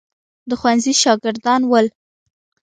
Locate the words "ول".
1.69-1.87